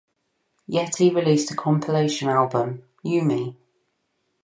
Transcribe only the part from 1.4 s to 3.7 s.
a compilation album, Yume!